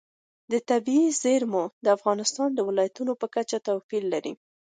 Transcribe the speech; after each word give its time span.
طبیعي 0.69 1.09
زیرمې 1.21 1.63
د 1.83 1.85
افغانستان 1.97 2.49
د 2.53 2.59
ولایاتو 2.67 3.11
په 3.21 3.27
کچه 3.35 3.57
توپیر 3.67 4.03
لري. 4.13 4.33